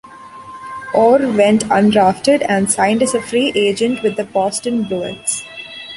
[0.95, 5.43] Orr went undrafted and signed as a free agent with the Boston Bruins.